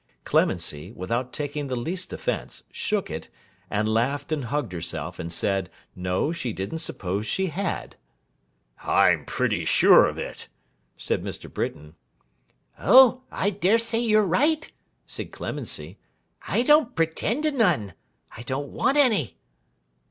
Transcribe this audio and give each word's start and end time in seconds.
Clemency, 0.23 0.91
without 0.93 1.31
taking 1.31 1.67
the 1.67 1.75
least 1.75 2.11
offence, 2.11 2.63
shook 2.71 3.11
it, 3.11 3.29
and 3.69 3.87
laughed 3.87 4.31
and 4.31 4.45
hugged 4.45 4.71
herself, 4.73 5.19
and 5.19 5.31
said, 5.31 5.69
'No, 5.95 6.31
she 6.31 6.53
didn't 6.53 6.79
suppose 6.79 7.27
she 7.27 7.49
had.' 7.53 7.97
'I'm 8.81 9.25
pretty 9.25 9.63
sure 9.63 10.07
of 10.09 10.17
it,' 10.17 10.47
said 10.97 11.23
Mr. 11.23 11.53
Britain. 11.53 11.93
'Oh! 12.79 13.21
I 13.29 13.51
dare 13.51 13.77
say 13.77 13.99
you're 13.99 14.25
right,' 14.25 14.71
said 15.05 15.31
Clemency. 15.31 15.99
'I 16.47 16.63
don't 16.63 16.95
pretend 16.95 17.43
to 17.43 17.51
none. 17.51 17.93
I 18.35 18.41
don't 18.41 18.69
want 18.69 18.97
any. 18.97 19.37